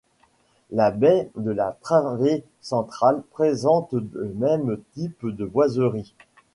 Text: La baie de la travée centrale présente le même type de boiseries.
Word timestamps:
La 0.71 0.89
baie 0.89 1.29
de 1.35 1.51
la 1.51 1.77
travée 1.79 2.43
centrale 2.59 3.21
présente 3.29 3.93
le 3.93 4.33
même 4.33 4.79
type 4.95 5.27
de 5.27 5.45
boiseries. 5.45 6.15